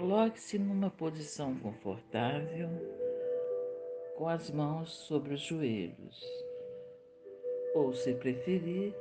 Coloque-se 0.00 0.58
numa 0.58 0.88
posição 0.88 1.54
confortável, 1.58 2.70
com 4.16 4.26
as 4.26 4.50
mãos 4.50 4.90
sobre 4.90 5.34
os 5.34 5.42
joelhos, 5.42 6.24
ou, 7.74 7.92
se 7.92 8.14
preferir, 8.14 8.94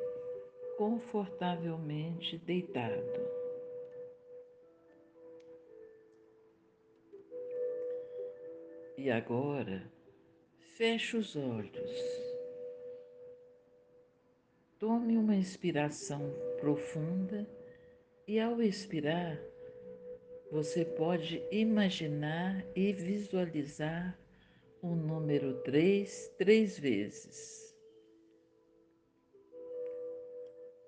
confortavelmente 0.77 2.37
deitado. 2.39 3.21
E 8.97 9.09
agora, 9.09 9.89
feche 10.75 11.15
os 11.15 11.33
olhos. 11.37 11.91
Tome 14.77 15.15
uma 15.15 15.37
inspiração 15.37 16.29
profunda 16.59 17.49
e, 18.27 18.37
ao 18.37 18.61
expirar, 18.61 19.48
você 20.51 20.83
pode 20.83 21.41
imaginar 21.51 22.65
e 22.75 22.91
visualizar 22.91 24.17
o 24.81 24.95
número 24.95 25.53
3 25.61 26.33
três 26.37 26.79
vezes. 26.79 27.75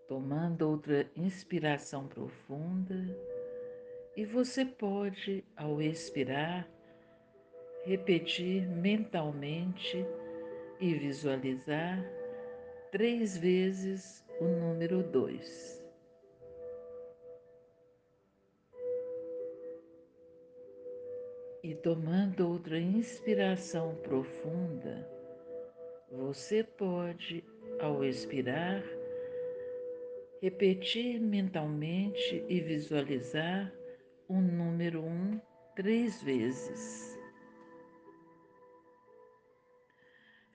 Tomando 0.07 0.69
outra 0.69 1.09
inspiração 1.15 2.07
profunda, 2.07 2.95
e 4.15 4.25
você 4.25 4.65
pode, 4.65 5.43
ao 5.55 5.81
expirar, 5.81 6.67
repetir 7.85 8.67
mentalmente 8.67 10.05
e 10.79 10.93
visualizar 10.93 12.03
três 12.91 13.37
vezes 13.37 14.25
o 14.39 14.45
número 14.45 15.01
dois. 15.01 15.80
E 21.63 21.75
tomando 21.75 22.49
outra 22.49 22.79
inspiração 22.79 23.95
profunda, 23.97 25.07
você 26.11 26.63
pode, 26.63 27.43
ao 27.79 28.03
expirar, 28.03 28.83
repetir 30.41 31.21
mentalmente 31.21 32.43
e 32.49 32.59
visualizar 32.59 33.71
o 34.27 34.41
número 34.41 35.03
um 35.03 35.39
três 35.75 36.23
vezes. 36.23 37.19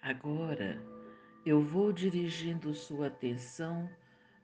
Agora, 0.02 0.82
eu 1.44 1.60
vou 1.62 1.92
dirigindo 1.92 2.74
sua 2.74 3.06
atenção 3.06 3.88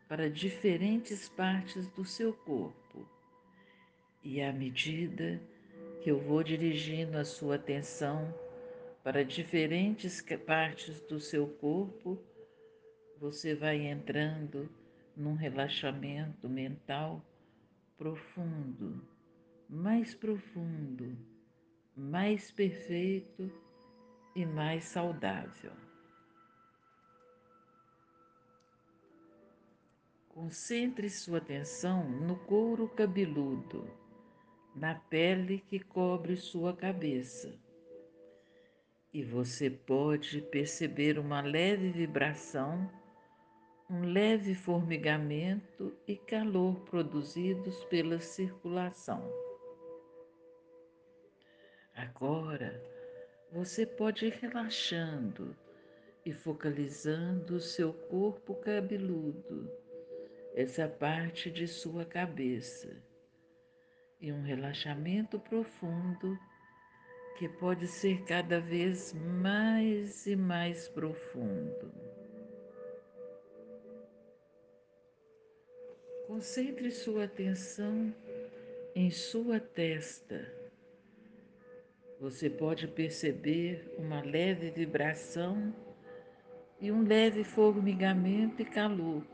para 0.09 0.31
diferentes 0.31 1.29
partes 1.29 1.89
do 1.89 2.05
seu 2.05 2.33
corpo. 2.33 3.05
E 4.23 4.41
à 4.41 4.53
medida 4.53 5.43
que 6.03 6.11
eu 6.11 6.19
vou 6.19 6.43
dirigindo 6.43 7.17
a 7.17 7.25
sua 7.25 7.55
atenção 7.55 8.35
para 9.05 9.25
diferentes 9.25 10.21
partes 10.45 11.01
do 11.03 11.21
seu 11.21 11.47
corpo, 11.47 12.21
você 13.21 13.55
vai 13.55 13.87
entrando 13.87 14.69
num 15.17 15.35
relaxamento 15.35 16.49
mental 16.49 17.25
profundo, 17.97 19.01
mais 19.71 20.13
profundo, 20.13 21.17
mais 21.97 22.51
perfeito 22.51 23.49
e 24.35 24.45
mais 24.45 24.83
saudável. 24.83 25.71
Concentre 30.31 31.09
sua 31.09 31.39
atenção 31.39 32.09
no 32.09 32.37
couro 32.41 32.89
cabeludo, 32.89 34.02
na 34.75 34.95
pele 34.95 35.59
que 35.61 35.79
cobre 35.79 36.37
sua 36.37 36.75
cabeça. 36.75 37.55
E 39.13 39.23
você 39.23 39.69
pode 39.69 40.41
perceber 40.41 41.19
uma 41.19 41.43
leve 41.43 41.91
vibração, 41.91 42.91
um 43.91 44.05
leve 44.05 44.55
formigamento 44.55 45.95
e 46.09 46.17
calor 46.17 46.81
produzidos 46.81 47.85
pela 47.85 48.19
circulação. 48.21 49.31
Agora, 51.95 52.83
você 53.53 53.85
pode 53.85 54.27
ir 54.27 54.33
relaxando 54.41 55.55
e 56.25 56.33
focalizando 56.33 57.57
o 57.57 57.61
seu 57.61 57.93
corpo 57.93 58.55
cabeludo 58.55 59.71
essa 60.55 60.87
parte 60.89 61.51
de 61.51 61.67
sua 61.67 62.05
cabeça 62.05 63.03
e 64.23 64.33
um 64.33 64.41
relaxamento 64.43 65.39
profundo 65.41 66.39
que 67.37 67.49
pode 67.49 67.89
ser 67.89 68.23
cada 68.25 68.61
vez 68.61 69.13
mais 69.13 70.27
e 70.27 70.37
mais 70.37 70.89
profundo. 70.89 71.93
Concentre 76.29 76.91
sua 76.93 77.25
atenção 77.25 78.15
em 78.95 79.11
sua 79.11 79.59
testa. 79.59 80.51
Você 82.21 82.49
pode 82.49 82.87
perceber 82.87 83.93
uma 83.99 84.23
leve 84.23 84.71
vibração 84.71 85.75
e 86.81 86.93
um 86.93 87.03
leve 87.03 87.43
formigamento 87.43 88.63
e 88.63 88.65
calor 88.65 89.27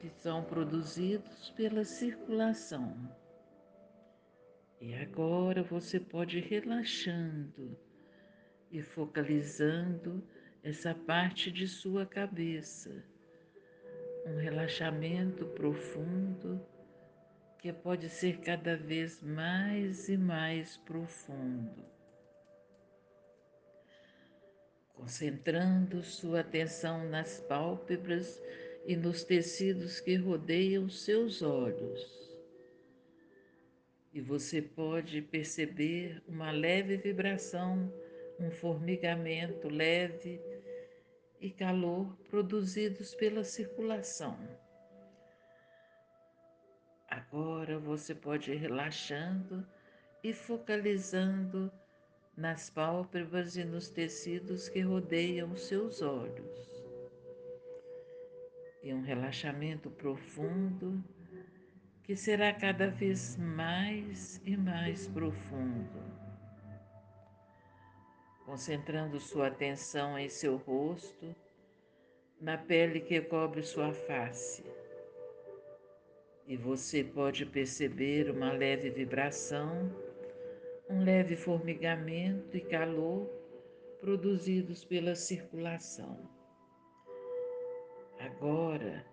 que 0.00 0.08
são 0.08 0.42
produzidos 0.42 1.50
pela 1.50 1.84
circulação. 1.84 3.21
E 4.82 4.94
agora 4.94 5.62
você 5.62 6.00
pode 6.00 6.38
ir 6.38 6.44
relaxando 6.48 7.78
e 8.68 8.82
focalizando 8.82 10.26
essa 10.60 10.92
parte 10.92 11.52
de 11.52 11.68
sua 11.68 12.04
cabeça. 12.04 13.04
Um 14.26 14.38
relaxamento 14.38 15.46
profundo 15.46 16.60
que 17.60 17.72
pode 17.72 18.08
ser 18.08 18.40
cada 18.40 18.76
vez 18.76 19.22
mais 19.22 20.08
e 20.08 20.16
mais 20.16 20.76
profundo. 20.78 21.86
Concentrando 24.94 26.02
sua 26.02 26.40
atenção 26.40 27.08
nas 27.08 27.38
pálpebras 27.38 28.42
e 28.84 28.96
nos 28.96 29.22
tecidos 29.22 30.00
que 30.00 30.16
rodeiam 30.16 30.88
seus 30.88 31.40
olhos. 31.40 32.31
E 34.12 34.20
você 34.20 34.60
pode 34.60 35.22
perceber 35.22 36.22
uma 36.28 36.50
leve 36.50 36.96
vibração, 36.96 37.92
um 38.38 38.50
formigamento 38.50 39.68
leve 39.68 40.40
e 41.40 41.50
calor 41.50 42.16
produzidos 42.28 43.14
pela 43.14 43.42
circulação. 43.42 44.38
Agora 47.08 47.78
você 47.78 48.14
pode 48.14 48.52
ir 48.52 48.56
relaxando 48.56 49.66
e 50.22 50.32
focalizando 50.32 51.72
nas 52.36 52.70
pálpebras 52.70 53.56
e 53.56 53.64
nos 53.64 53.88
tecidos 53.90 54.68
que 54.68 54.80
rodeiam 54.80 55.56
seus 55.56 56.00
olhos 56.00 56.82
e 58.82 58.92
um 58.92 59.00
relaxamento 59.00 59.90
profundo 59.90 61.02
que 62.02 62.16
será 62.16 62.52
cada 62.52 62.88
vez 62.88 63.36
mais 63.36 64.40
e 64.44 64.56
mais 64.56 65.06
profundo. 65.06 66.02
Concentrando 68.44 69.20
sua 69.20 69.46
atenção 69.46 70.18
em 70.18 70.28
seu 70.28 70.56
rosto, 70.56 71.34
na 72.40 72.58
pele 72.58 73.00
que 73.00 73.20
cobre 73.20 73.62
sua 73.62 73.92
face. 73.92 74.64
E 76.46 76.56
você 76.56 77.04
pode 77.04 77.46
perceber 77.46 78.28
uma 78.30 78.52
leve 78.52 78.90
vibração, 78.90 79.94
um 80.90 81.04
leve 81.04 81.36
formigamento 81.36 82.56
e 82.56 82.60
calor 82.60 83.30
produzidos 84.00 84.84
pela 84.84 85.14
circulação. 85.14 86.28
Agora, 88.18 89.06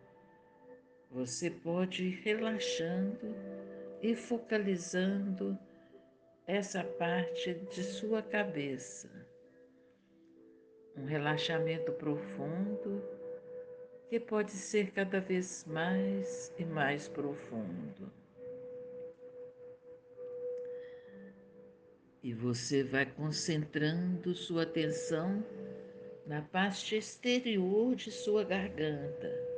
você 1.10 1.50
pode 1.50 2.06
ir 2.06 2.22
relaxando 2.24 3.36
e 4.02 4.16
focalizando 4.16 5.58
essa 6.46 6.84
parte 6.84 7.54
de 7.54 7.84
sua 7.84 8.22
cabeça. 8.22 9.10
Um 10.96 11.06
relaxamento 11.06 11.92
profundo 11.94 13.04
que 14.10 14.20
pode 14.20 14.52
ser 14.52 14.92
cada 14.92 15.20
vez 15.20 15.66
mais 15.66 16.54
e 16.58 16.66
mais 16.66 17.08
profundo. 17.08 18.12
E 22.22 22.34
você 22.34 22.84
vai 22.84 23.06
concentrando 23.06 24.34
sua 24.34 24.64
atenção 24.64 25.44
na 26.26 26.42
parte 26.42 26.96
exterior 26.96 27.96
de 27.96 28.12
sua 28.12 28.44
garganta, 28.44 29.49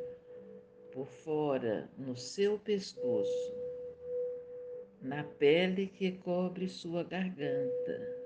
por 0.92 1.08
fora, 1.08 1.90
no 1.98 2.16
seu 2.16 2.60
pescoço. 2.60 3.62
na 5.02 5.24
pele 5.24 5.88
que 5.88 6.12
cobre 6.12 6.68
sua 6.68 7.04
garganta. 7.04 8.18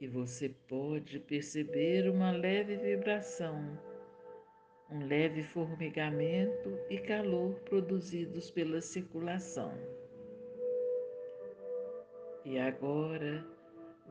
E 0.00 0.06
você 0.06 0.50
pode 0.68 1.18
perceber 1.20 2.08
uma 2.10 2.32
leve 2.32 2.76
vibração, 2.76 3.78
um 4.90 5.06
leve 5.06 5.42
formigamento 5.42 6.78
e 6.90 6.98
calor 6.98 7.54
produzidos 7.60 8.50
pela 8.50 8.80
circulação. 8.82 9.72
E 12.44 12.58
agora 12.58 13.46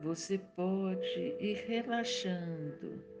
você 0.02 0.38
pode 0.56 1.36
ir 1.38 1.64
relaxando 1.66 3.13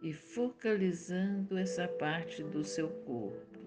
e 0.00 0.12
focalizando 0.12 1.56
essa 1.56 1.88
parte 1.88 2.42
do 2.42 2.62
seu 2.64 2.88
corpo. 3.04 3.58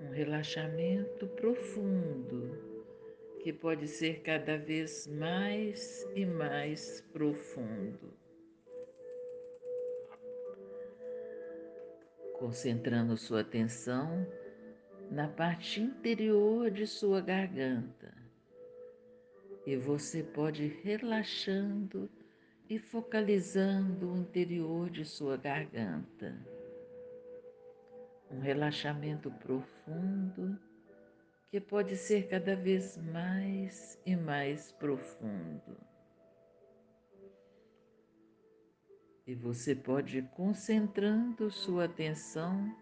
Um 0.00 0.10
relaxamento 0.10 1.26
profundo 1.26 2.56
que 3.40 3.52
pode 3.52 3.88
ser 3.88 4.20
cada 4.20 4.58
vez 4.58 5.06
mais 5.06 6.06
e 6.14 6.26
mais 6.26 7.00
profundo. 7.12 8.12
Concentrando 12.34 13.16
sua 13.16 13.40
atenção 13.40 14.26
na 15.10 15.28
parte 15.28 15.80
interior 15.80 16.70
de 16.70 16.86
sua 16.86 17.20
garganta 17.20 18.14
e 19.66 19.76
você 19.76 20.22
pode 20.22 20.66
relaxando 20.82 22.10
e 22.68 22.78
focalizando 22.78 24.12
o 24.12 24.16
interior 24.16 24.90
de 24.90 25.04
sua 25.04 25.36
garganta. 25.36 26.36
Um 28.30 28.40
relaxamento 28.40 29.30
profundo 29.30 30.58
que 31.50 31.58
pode 31.58 31.96
ser 31.96 32.28
cada 32.28 32.54
vez 32.54 32.98
mais 32.98 33.98
e 34.04 34.14
mais 34.14 34.70
profundo. 34.72 35.78
E 39.26 39.34
você 39.34 39.74
pode 39.74 40.18
ir 40.18 40.28
concentrando 40.30 41.50
sua 41.50 41.84
atenção 41.84 42.74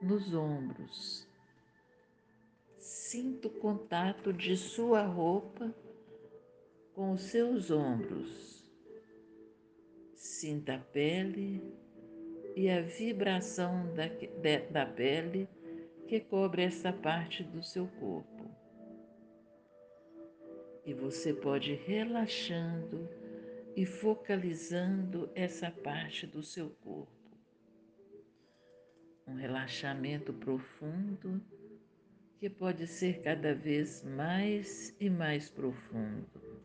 nos 0.00 0.34
ombros. 0.34 1.28
Sinta 2.78 3.48
o 3.48 3.50
contato 3.50 4.32
de 4.32 4.56
sua 4.56 5.02
roupa 5.02 5.74
com 6.94 7.12
os 7.12 7.22
seus 7.22 7.70
ombros. 7.70 8.55
Sinta 10.38 10.74
a 10.74 10.78
pele 10.78 11.62
e 12.54 12.68
a 12.68 12.82
vibração 12.82 13.90
da, 13.94 14.04
da 14.70 14.84
pele 14.84 15.48
que 16.06 16.20
cobre 16.20 16.62
essa 16.62 16.92
parte 16.92 17.42
do 17.42 17.62
seu 17.62 17.88
corpo. 17.98 18.44
E 20.84 20.92
você 20.92 21.32
pode 21.32 21.72
ir 21.72 21.82
relaxando 21.86 23.08
e 23.74 23.86
focalizando 23.86 25.30
essa 25.34 25.70
parte 25.70 26.26
do 26.26 26.42
seu 26.42 26.68
corpo. 26.68 27.38
Um 29.26 29.36
relaxamento 29.36 30.34
profundo 30.34 31.42
que 32.38 32.50
pode 32.50 32.86
ser 32.86 33.22
cada 33.22 33.54
vez 33.54 34.02
mais 34.02 34.94
e 35.00 35.08
mais 35.08 35.48
profundo. 35.48 36.55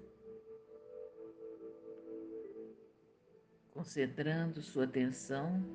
Concentrando 3.81 4.61
sua 4.61 4.83
atenção 4.83 5.65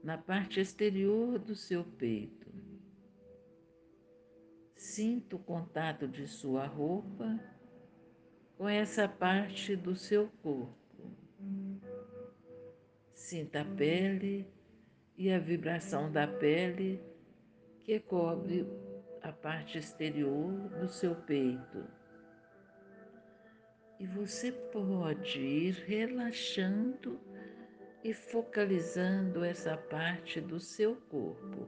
na 0.00 0.16
parte 0.16 0.60
exterior 0.60 1.40
do 1.40 1.56
seu 1.56 1.82
peito. 1.82 2.46
Sinta 4.76 5.34
o 5.34 5.38
contato 5.40 6.06
de 6.06 6.28
sua 6.28 6.66
roupa 6.66 7.36
com 8.56 8.68
essa 8.68 9.08
parte 9.08 9.74
do 9.74 9.96
seu 9.96 10.28
corpo. 10.40 10.76
Sinta 13.12 13.62
a 13.62 13.64
pele 13.64 14.46
e 15.16 15.32
a 15.32 15.40
vibração 15.40 16.12
da 16.12 16.28
pele 16.28 17.02
que 17.82 17.98
cobre 17.98 18.64
a 19.20 19.32
parte 19.32 19.78
exterior 19.78 20.52
do 20.78 20.88
seu 20.88 21.16
peito 21.16 21.84
e 23.98 24.06
você 24.06 24.52
pode 24.52 25.40
ir 25.40 25.74
relaxando 25.86 27.18
e 28.04 28.12
focalizando 28.12 29.42
essa 29.42 29.76
parte 29.76 30.40
do 30.40 30.60
seu 30.60 30.96
corpo. 31.08 31.66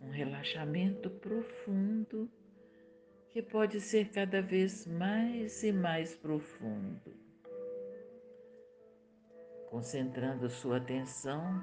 Um 0.00 0.10
relaxamento 0.10 1.10
profundo 1.10 2.30
que 3.30 3.42
pode 3.42 3.80
ser 3.80 4.10
cada 4.10 4.40
vez 4.40 4.86
mais 4.86 5.62
e 5.62 5.72
mais 5.72 6.14
profundo. 6.14 7.14
Concentrando 9.68 10.48
sua 10.48 10.78
atenção 10.78 11.62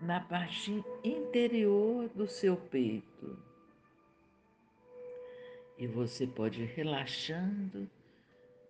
na 0.00 0.20
parte 0.20 0.82
interior 1.04 2.08
do 2.10 2.26
seu 2.26 2.56
peito. 2.56 3.38
E 5.76 5.86
você 5.86 6.26
pode 6.26 6.62
ir 6.62 6.66
relaxando 6.66 7.88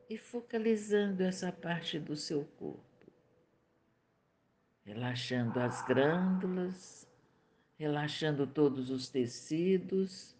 e 0.08 0.16
focalizando 0.16 1.22
essa 1.22 1.52
parte 1.52 1.98
do 1.98 2.16
seu 2.16 2.44
corpo, 2.56 3.12
relaxando 4.82 5.60
as 5.60 5.82
glândulas, 5.82 7.06
relaxando 7.78 8.46
todos 8.46 8.88
os 8.90 9.10
tecidos, 9.10 10.34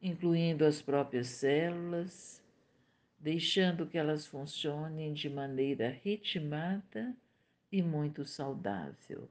incluindo 0.00 0.64
as 0.64 0.80
próprias 0.80 1.28
células, 1.28 2.42
deixando 3.18 3.86
que 3.86 3.98
elas 3.98 4.26
funcionem 4.26 5.12
de 5.12 5.28
maneira 5.28 5.90
ritmada 5.90 7.14
e 7.70 7.82
muito 7.82 8.24
saudável. 8.24 9.28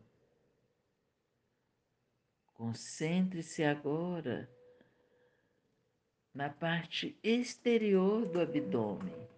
Concentre-se 2.53 3.63
agora 3.63 4.49
na 6.33 6.49
parte 6.49 7.17
exterior 7.23 8.25
do 8.27 8.39
abdômen 8.39 9.36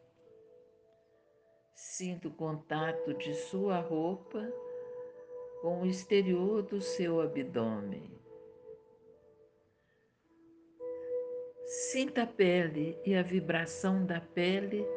Sinta 2.00 2.30
o 2.30 2.32
contato 2.32 3.14
de 3.14 3.34
sua 3.34 3.82
roupa 3.82 4.50
com 5.62 5.82
o 5.82 5.86
exterior 5.86 6.62
do 6.62 6.80
seu 6.80 7.20
abdômen. 7.20 8.10
Sinta 11.66 12.24
a 12.24 12.26
pele 12.26 12.98
e 13.06 13.14
a 13.14 13.22
vibração 13.22 14.06
da 14.06 14.22
pele 14.22 14.88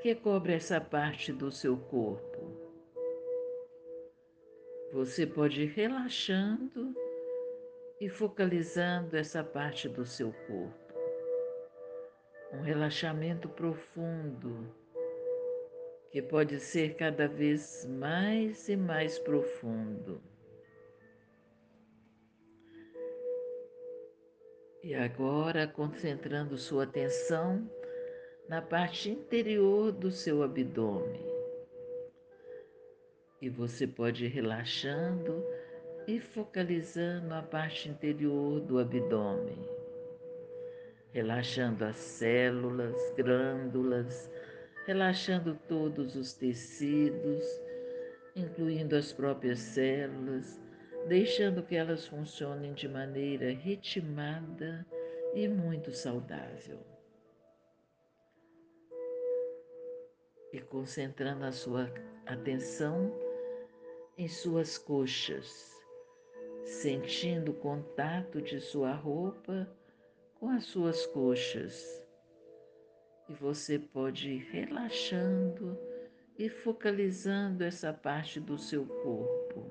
que 0.00 0.14
cobre 0.14 0.54
essa 0.54 0.80
parte 0.80 1.34
do 1.34 1.52
seu 1.52 1.76
corpo. 1.76 2.50
Você 4.94 5.26
pode 5.26 5.64
ir 5.64 5.72
relaxando 5.74 6.96
e 8.00 8.08
focalizando 8.08 9.18
essa 9.18 9.44
parte 9.44 9.86
do 9.86 10.06
seu 10.06 10.32
corpo. 10.32 10.94
Um 12.54 12.62
relaxamento 12.62 13.50
profundo 13.50 14.74
que 16.16 16.22
pode 16.22 16.58
ser 16.58 16.94
cada 16.94 17.28
vez 17.28 17.86
mais 18.00 18.70
e 18.70 18.74
mais 18.74 19.18
profundo. 19.18 20.18
E 24.82 24.94
agora, 24.94 25.66
concentrando 25.66 26.56
sua 26.56 26.84
atenção 26.84 27.70
na 28.48 28.62
parte 28.62 29.10
interior 29.10 29.92
do 29.92 30.10
seu 30.10 30.42
abdômen. 30.42 31.20
E 33.42 33.50
você 33.50 33.86
pode 33.86 34.24
ir 34.24 34.28
relaxando 34.28 35.44
e 36.08 36.18
focalizando 36.18 37.34
a 37.34 37.42
parte 37.42 37.90
interior 37.90 38.58
do 38.60 38.78
abdômen, 38.78 39.68
relaxando 41.12 41.84
as 41.84 41.96
células, 41.96 42.96
glândulas, 43.14 44.30
relaxando 44.86 45.56
todos 45.68 46.14
os 46.14 46.32
tecidos, 46.32 47.42
incluindo 48.36 48.94
as 48.94 49.12
próprias 49.12 49.58
células, 49.58 50.60
deixando 51.08 51.60
que 51.60 51.74
elas 51.74 52.06
funcionem 52.06 52.72
de 52.72 52.88
maneira 52.88 53.50
ritmada 53.50 54.86
e 55.34 55.48
muito 55.48 55.92
saudável. 55.92 56.78
E 60.52 60.60
concentrando 60.60 61.44
a 61.44 61.52
sua 61.52 61.92
atenção 62.24 63.12
em 64.16 64.28
suas 64.28 64.78
coxas, 64.78 65.74
sentindo 66.64 67.50
o 67.50 67.54
contato 67.54 68.40
de 68.40 68.60
sua 68.60 68.92
roupa 68.92 69.68
com 70.38 70.48
as 70.48 70.64
suas 70.64 71.04
coxas 71.06 72.05
e 73.28 73.34
você 73.34 73.78
pode 73.78 74.28
ir 74.30 74.48
relaxando 74.50 75.78
e 76.38 76.48
focalizando 76.48 77.64
essa 77.64 77.92
parte 77.92 78.38
do 78.38 78.58
seu 78.58 78.86
corpo. 78.86 79.66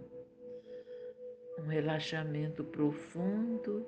Um 1.59 1.67
relaxamento 1.67 2.63
profundo 2.63 3.85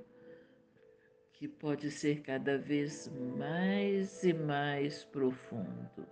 que 1.34 1.48
pode 1.48 1.92
ser 1.92 2.22
cada 2.22 2.58
vez 2.58 3.12
mais 3.38 4.24
e 4.24 4.34
mais 4.34 5.04
profundo. 5.04 6.08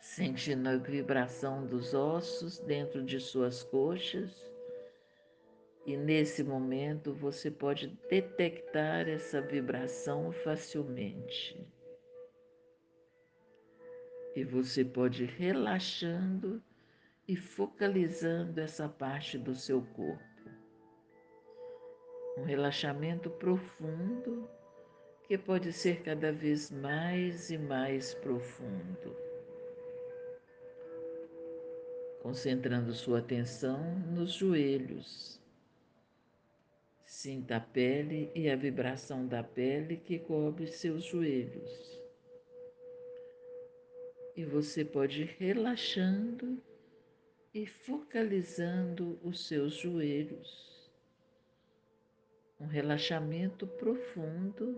Sentindo 0.00 0.68
a 0.68 0.76
vibração 0.76 1.64
dos 1.66 1.94
ossos 1.94 2.58
dentro 2.58 3.04
de 3.04 3.20
suas 3.20 3.62
coxas, 3.62 4.50
e 5.88 5.96
nesse 5.96 6.44
momento 6.44 7.14
você 7.14 7.50
pode 7.50 7.88
detectar 8.10 9.08
essa 9.08 9.40
vibração 9.40 10.30
facilmente. 10.30 11.66
E 14.36 14.44
você 14.44 14.84
pode 14.84 15.24
ir 15.24 15.30
relaxando 15.30 16.62
e 17.26 17.34
focalizando 17.34 18.60
essa 18.60 18.86
parte 18.86 19.38
do 19.38 19.54
seu 19.54 19.80
corpo 19.80 20.28
um 22.36 22.44
relaxamento 22.44 23.30
profundo 23.30 24.46
que 25.24 25.38
pode 25.38 25.72
ser 25.72 26.02
cada 26.02 26.30
vez 26.30 26.70
mais 26.70 27.50
e 27.50 27.56
mais 27.56 28.12
profundo. 28.14 29.16
Concentrando 32.22 32.92
sua 32.92 33.20
atenção 33.20 33.98
nos 34.14 34.32
joelhos. 34.32 35.37
Sinta 37.08 37.56
a 37.56 37.60
pele 37.60 38.30
e 38.34 38.50
a 38.50 38.54
vibração 38.54 39.26
da 39.26 39.42
pele 39.42 39.96
que 39.96 40.18
cobre 40.18 40.66
seus 40.66 41.04
joelhos. 41.04 41.98
E 44.36 44.44
você 44.44 44.84
pode 44.84 45.22
ir 45.22 45.36
relaxando 45.38 46.62
e 47.54 47.64
focalizando 47.66 49.18
os 49.24 49.48
seus 49.48 49.72
joelhos 49.72 50.78
um 52.60 52.66
relaxamento 52.66 53.66
profundo 53.66 54.76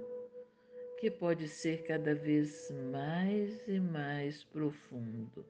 que 1.00 1.10
pode 1.10 1.48
ser 1.48 1.82
cada 1.82 2.14
vez 2.14 2.70
mais 2.92 3.66
e 3.66 3.80
mais 3.80 4.44
profundo. 4.44 5.44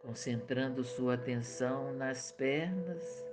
Concentrando 0.00 0.82
sua 0.82 1.14
atenção 1.14 1.92
nas 1.92 2.32
pernas 2.32 3.23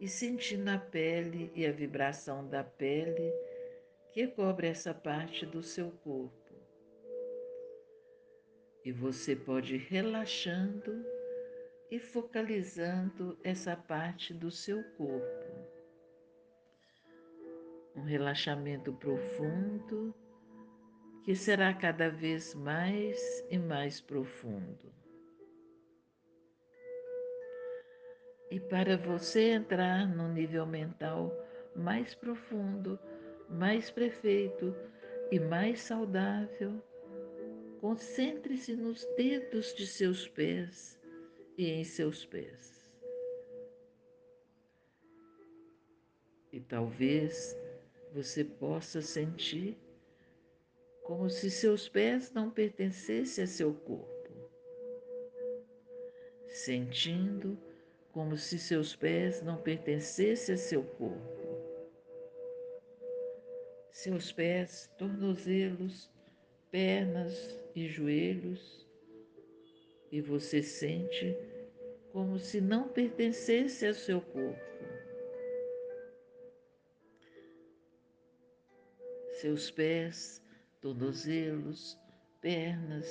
e 0.00 0.06
sentindo 0.06 0.68
a 0.68 0.78
pele 0.78 1.50
e 1.54 1.66
a 1.66 1.72
vibração 1.72 2.46
da 2.48 2.62
pele 2.62 3.32
que 4.12 4.26
cobre 4.28 4.68
essa 4.68 4.94
parte 4.94 5.44
do 5.44 5.62
seu 5.62 5.90
corpo. 5.90 6.54
E 8.84 8.92
você 8.92 9.34
pode 9.34 9.74
ir 9.74 9.86
relaxando 9.88 11.04
e 11.90 11.98
focalizando 11.98 13.38
essa 13.42 13.76
parte 13.76 14.32
do 14.32 14.50
seu 14.50 14.82
corpo. 14.96 15.68
Um 17.96 18.02
relaxamento 18.02 18.92
profundo 18.92 20.14
que 21.24 21.34
será 21.34 21.74
cada 21.74 22.08
vez 22.08 22.54
mais 22.54 23.44
e 23.50 23.58
mais 23.58 24.00
profundo. 24.00 24.92
E 28.50 28.58
para 28.58 28.96
você 28.96 29.50
entrar 29.50 30.08
no 30.08 30.32
nível 30.32 30.64
mental 30.64 31.30
mais 31.76 32.14
profundo, 32.14 32.98
mais 33.48 33.90
perfeito 33.90 34.74
e 35.30 35.38
mais 35.38 35.80
saudável, 35.80 36.82
concentre-se 37.80 38.74
nos 38.74 39.04
dedos 39.16 39.74
de 39.74 39.86
seus 39.86 40.26
pés 40.26 40.98
e 41.58 41.70
em 41.70 41.84
seus 41.84 42.24
pés. 42.24 42.90
E 46.50 46.60
talvez 46.60 47.54
você 48.14 48.42
possa 48.42 49.02
sentir 49.02 49.76
como 51.04 51.28
se 51.28 51.50
seus 51.50 51.88
pés 51.88 52.32
não 52.32 52.50
pertencessem 52.50 53.44
a 53.44 53.46
seu 53.46 53.74
corpo, 53.74 54.32
sentindo 56.48 57.58
como 58.18 58.36
se 58.36 58.58
seus 58.58 58.96
pés 58.96 59.40
não 59.42 59.56
pertencessem 59.62 60.56
a 60.56 60.58
seu 60.58 60.82
corpo. 60.82 61.22
Seus 63.92 64.32
pés, 64.32 64.90
tornozelos, 64.98 66.10
pernas 66.68 67.56
e 67.76 67.86
joelhos, 67.86 68.84
e 70.10 70.20
você 70.20 70.64
sente 70.64 71.32
como 72.10 72.40
se 72.40 72.60
não 72.60 72.88
pertencesse 72.88 73.86
ao 73.86 73.94
seu 73.94 74.20
corpo. 74.20 74.60
Seus 79.34 79.70
pés, 79.70 80.42
tornozelos, 80.80 81.96
pernas, 82.40 83.06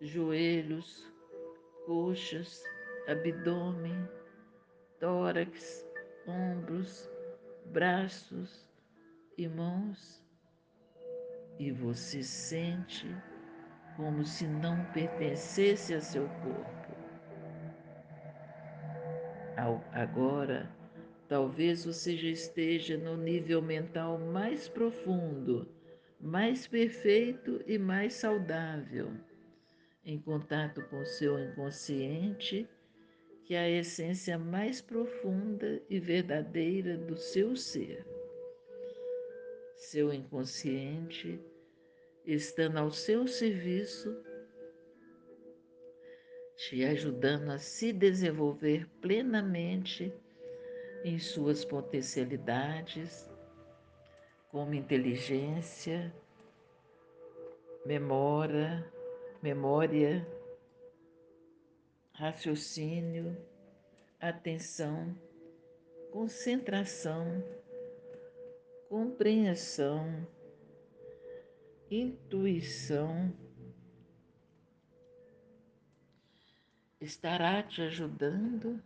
joelhos, 0.00 1.04
coxas, 1.84 2.62
abdômen, 3.06 4.08
tórax, 4.98 5.86
ombros, 6.26 7.10
braços 7.66 8.68
e 9.36 9.48
mãos, 9.48 10.24
e 11.58 11.70
você 11.70 12.22
sente 12.22 13.06
como 13.96 14.24
se 14.24 14.46
não 14.46 14.84
pertencesse 14.92 15.94
a 15.94 16.00
seu 16.00 16.28
corpo. 16.28 16.74
Agora, 19.92 20.68
talvez 21.28 21.84
você 21.84 22.16
já 22.16 22.28
esteja 22.28 22.98
no 22.98 23.16
nível 23.16 23.62
mental 23.62 24.18
mais 24.18 24.68
profundo, 24.68 25.68
mais 26.20 26.66
perfeito 26.66 27.62
e 27.66 27.78
mais 27.78 28.14
saudável, 28.14 29.12
em 30.04 30.18
contato 30.18 30.82
com 30.88 31.04
seu 31.04 31.38
inconsciente, 31.38 32.68
que 33.44 33.54
é 33.54 33.58
a 33.58 33.70
essência 33.70 34.38
mais 34.38 34.80
profunda 34.80 35.82
e 35.88 36.00
verdadeira 36.00 36.96
do 36.96 37.16
seu 37.16 37.54
ser. 37.54 38.06
Seu 39.76 40.12
inconsciente, 40.12 41.38
estando 42.24 42.78
ao 42.78 42.90
seu 42.90 43.26
serviço, 43.26 44.16
te 46.56 46.84
ajudando 46.84 47.50
a 47.50 47.58
se 47.58 47.92
desenvolver 47.92 48.88
plenamente 49.02 50.12
em 51.04 51.18
suas 51.18 51.64
potencialidades, 51.64 53.30
como 54.48 54.72
inteligência, 54.72 56.14
memória, 57.84 58.90
memória, 59.42 60.26
raciocínio, 62.14 63.36
atenção, 64.20 65.14
concentração, 66.12 67.42
compreensão, 68.88 70.26
intuição, 71.90 73.32
estará 77.00 77.62
te 77.64 77.82
ajudando 77.82 78.80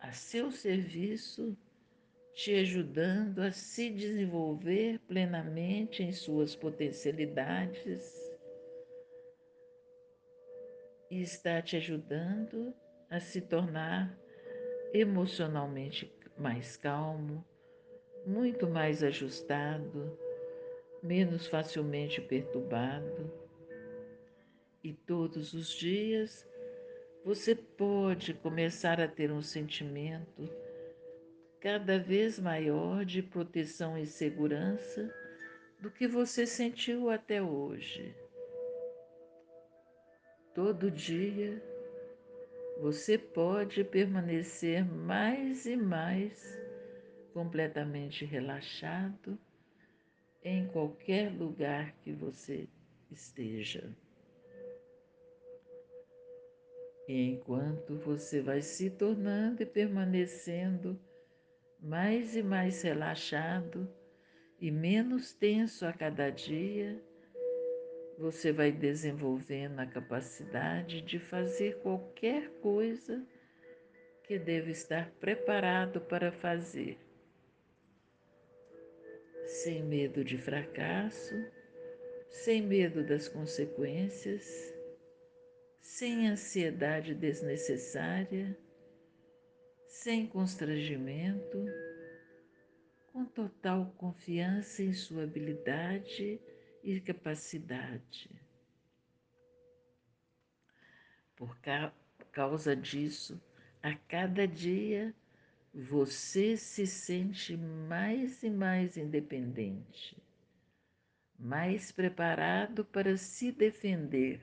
a 0.00 0.10
seu 0.12 0.50
serviço, 0.50 1.56
te 2.34 2.54
ajudando 2.54 3.38
a 3.40 3.52
se 3.52 3.90
desenvolver 3.90 4.98
plenamente 5.06 6.02
em 6.02 6.12
suas 6.12 6.56
potencialidades 6.56 8.27
e 11.10 11.20
está 11.20 11.60
te 11.62 11.76
ajudando 11.76 12.74
a 13.10 13.20
se 13.20 13.40
tornar 13.40 14.16
emocionalmente 14.92 16.12
mais 16.36 16.76
calmo, 16.76 17.44
muito 18.26 18.68
mais 18.68 19.02
ajustado, 19.02 20.18
menos 21.02 21.46
facilmente 21.46 22.20
perturbado 22.20 23.48
e 24.82 24.92
todos 24.92 25.52
os 25.52 25.68
dias 25.68 26.46
você 27.24 27.54
pode 27.54 28.32
começar 28.34 29.00
a 29.00 29.08
ter 29.08 29.30
um 29.30 29.42
sentimento 29.42 30.48
cada 31.60 31.98
vez 31.98 32.38
maior 32.38 33.04
de 33.04 33.22
proteção 33.22 33.98
e 33.98 34.06
segurança 34.06 35.12
do 35.80 35.90
que 35.90 36.06
você 36.06 36.46
sentiu 36.46 37.10
até 37.10 37.42
hoje. 37.42 38.14
Todo 40.58 40.90
dia 40.90 41.62
você 42.80 43.16
pode 43.16 43.84
permanecer 43.84 44.84
mais 44.84 45.66
e 45.66 45.76
mais 45.76 46.60
completamente 47.32 48.24
relaxado 48.24 49.38
em 50.42 50.66
qualquer 50.66 51.30
lugar 51.30 51.92
que 52.02 52.12
você 52.12 52.68
esteja. 53.08 53.96
E 57.06 57.30
enquanto 57.30 57.94
você 57.94 58.40
vai 58.42 58.60
se 58.60 58.90
tornando 58.90 59.62
e 59.62 59.66
permanecendo 59.66 60.98
mais 61.78 62.34
e 62.34 62.42
mais 62.42 62.82
relaxado 62.82 63.88
e 64.60 64.72
menos 64.72 65.32
tenso 65.32 65.86
a 65.86 65.92
cada 65.92 66.30
dia, 66.30 67.00
você 68.18 68.50
vai 68.50 68.72
desenvolvendo 68.72 69.78
a 69.78 69.86
capacidade 69.86 71.00
de 71.00 71.20
fazer 71.20 71.78
qualquer 71.78 72.50
coisa 72.60 73.24
que 74.24 74.38
deve 74.38 74.72
estar 74.72 75.08
preparado 75.20 76.00
para 76.00 76.32
fazer, 76.32 76.98
sem 79.46 79.84
medo 79.84 80.24
de 80.24 80.36
fracasso, 80.36 81.34
sem 82.28 82.60
medo 82.60 83.04
das 83.04 83.28
consequências, 83.28 84.74
sem 85.80 86.28
ansiedade 86.28 87.14
desnecessária, 87.14 88.54
sem 89.86 90.26
constrangimento, 90.26 91.64
com 93.12 93.24
total 93.24 93.94
confiança 93.96 94.82
em 94.82 94.92
sua 94.92 95.22
habilidade 95.22 96.40
e 96.82 97.00
capacidade. 97.00 98.30
Por 101.36 101.56
causa 102.32 102.74
disso, 102.74 103.40
a 103.82 103.94
cada 103.94 104.46
dia 104.46 105.14
você 105.72 106.56
se 106.56 106.86
sente 106.86 107.56
mais 107.56 108.42
e 108.42 108.50
mais 108.50 108.96
independente, 108.96 110.16
mais 111.38 111.92
preparado 111.92 112.84
para 112.84 113.16
se 113.16 113.52
defender, 113.52 114.40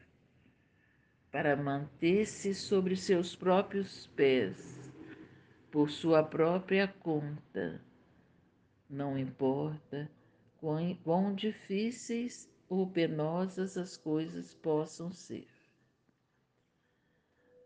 para 1.32 1.56
manter-se 1.58 2.56
sobre 2.56 2.96
seus 2.96 3.36
próprios 3.36 4.08
pés, 4.16 4.94
por 5.70 5.90
sua 5.90 6.24
própria 6.24 6.88
conta. 6.88 7.82
Não 8.90 9.18
importa 9.18 10.10
quão, 11.04 11.36
difíceis 11.36 12.50
ou 12.68 12.88
penosas 12.88 13.78
as 13.78 13.96
coisas 13.96 14.54
possam 14.54 15.12
ser. 15.12 15.48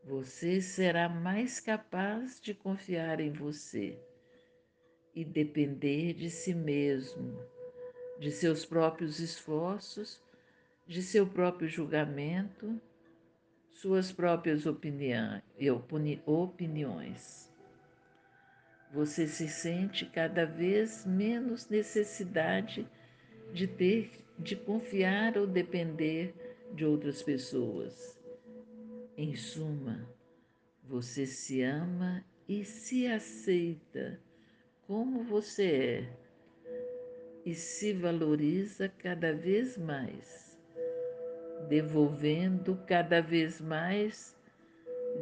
Você 0.03 0.61
será 0.61 1.07
mais 1.07 1.59
capaz 1.59 2.41
de 2.41 2.53
confiar 2.53 3.19
em 3.19 3.31
você 3.31 3.97
e 5.13 5.23
depender 5.23 6.13
de 6.13 6.29
si 6.29 6.53
mesmo, 6.53 7.39
de 8.19 8.31
seus 8.31 8.65
próprios 8.65 9.19
esforços, 9.19 10.21
de 10.87 11.01
seu 11.01 11.27
próprio 11.27 11.69
julgamento, 11.69 12.81
suas 13.71 14.11
próprias 14.11 14.65
opiniões. 14.65 17.48
Você 18.91 19.27
se 19.27 19.47
sente 19.47 20.05
cada 20.05 20.45
vez 20.45 21.05
menos 21.05 21.69
necessidade 21.69 22.87
de 23.53 23.67
ter 23.67 24.11
de 24.39 24.55
confiar 24.55 25.37
ou 25.37 25.45
depender 25.45 26.33
de 26.73 26.85
outras 26.85 27.21
pessoas. 27.21 28.17
Em 29.17 29.35
suma, 29.35 30.07
você 30.83 31.25
se 31.25 31.61
ama 31.61 32.23
e 32.47 32.63
se 32.63 33.05
aceita 33.05 34.19
como 34.87 35.23
você 35.23 35.65
é 35.65 36.19
e 37.45 37.53
se 37.53 37.93
valoriza 37.93 38.89
cada 38.89 39.33
vez 39.33 39.77
mais, 39.77 40.59
devolvendo 41.67 42.77
cada 42.87 43.21
vez 43.21 43.59
mais, 43.61 44.35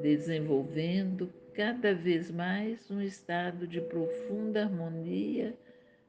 desenvolvendo 0.02 1.32
cada 1.58 1.92
vez 1.92 2.30
mais 2.30 2.92
um 2.92 3.02
estado 3.02 3.68
de 3.68 3.82
profunda 3.82 4.62
harmonia 4.62 5.58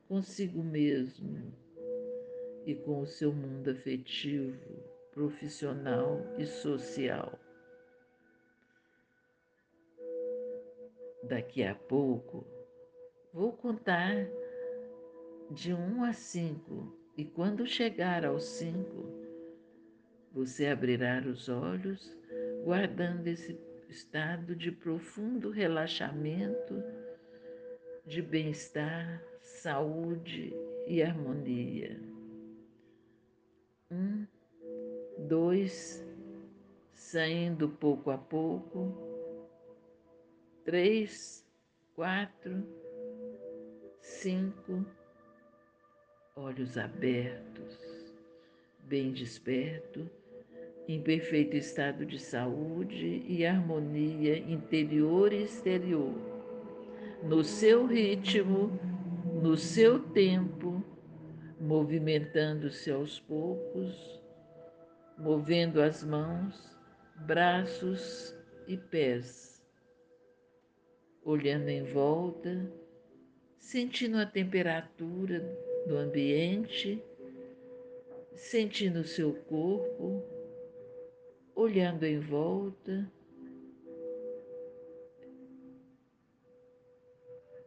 consigo 0.06 0.62
mesmo 0.62 1.50
e 2.66 2.74
com 2.74 3.00
o 3.00 3.06
seu 3.06 3.32
mundo 3.32 3.70
afetivo, 3.70 4.60
profissional 5.10 6.20
e 6.36 6.44
social. 6.44 7.38
Daqui 11.22 11.64
a 11.64 11.74
pouco 11.74 12.46
vou 13.32 13.50
contar 13.54 14.28
de 15.50 15.72
um 15.72 16.04
a 16.04 16.12
cinco, 16.12 16.94
e 17.16 17.24
quando 17.24 17.66
chegar 17.66 18.22
aos 18.22 18.44
cinco, 18.44 19.06
você 20.30 20.66
abrirá 20.66 21.22
os 21.26 21.48
olhos, 21.48 22.14
guardando 22.66 23.26
esse 23.28 23.54
estado 23.88 24.54
de 24.54 24.70
profundo 24.70 25.50
relaxamento, 25.50 26.82
de 28.06 28.20
bem-estar, 28.20 29.22
saúde 29.42 30.52
e 30.86 31.02
harmonia. 31.02 32.00
Um, 33.90 34.26
dois, 35.26 36.04
saindo 36.92 37.68
pouco 37.68 38.10
a 38.10 38.18
pouco. 38.18 39.06
Três, 40.64 41.46
quatro, 41.94 42.62
cinco, 44.00 44.84
olhos 46.36 46.76
abertos, 46.76 48.14
bem 48.80 49.12
desperto, 49.12 50.10
em 50.88 51.02
perfeito 51.02 51.54
estado 51.54 52.06
de 52.06 52.18
saúde 52.18 53.22
e 53.28 53.44
harmonia 53.44 54.38
interior 54.38 55.34
e 55.34 55.42
exterior, 55.44 56.14
no 57.22 57.44
seu 57.44 57.86
ritmo, 57.86 58.80
no 59.42 59.54
seu 59.54 60.00
tempo 60.00 60.82
movimentando-se 61.60 62.90
aos 62.90 63.20
poucos, 63.20 64.22
movendo 65.18 65.82
as 65.82 66.02
mãos, 66.02 66.78
braços 67.26 68.34
e 68.66 68.76
pés, 68.76 69.62
olhando 71.22 71.68
em 71.68 71.82
volta, 71.82 72.72
sentindo 73.58 74.16
a 74.16 74.24
temperatura 74.24 75.40
do 75.86 75.96
ambiente, 75.96 77.02
sentindo 78.34 79.00
o 79.00 79.04
seu 79.04 79.34
corpo, 79.34 80.37
olhando 81.58 82.04
em 82.04 82.20
volta. 82.20 83.10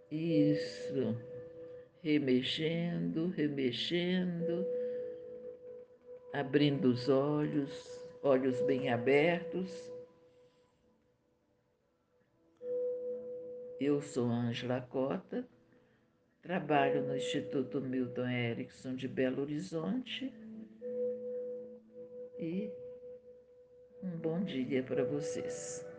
Isso 0.10 1.18
remexendo, 2.02 3.28
remexendo, 3.28 4.66
abrindo 6.34 6.86
os 6.86 7.10
olhos, 7.10 8.10
olhos 8.24 8.62
bem 8.62 8.90
abertos. 8.90 9.92
Eu 13.78 14.00
sou 14.02 14.26
Ângela 14.26 14.80
Cota, 14.80 15.46
trabalho 16.42 17.06
no 17.06 17.18
Instituto 17.18 17.82
Milton 17.82 18.30
Erickson 18.30 18.96
de 18.96 19.08
Belo 19.08 19.42
Horizonte 19.42 20.34
e 22.40 22.72
um 24.04 24.18
bom 24.18 24.40
dia 24.44 24.82
para 24.84 25.04
vocês. 25.04 25.91